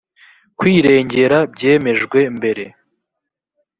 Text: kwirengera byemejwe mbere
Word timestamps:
kwirengera 0.57 1.37
byemejwe 1.53 2.19
mbere 2.37 2.65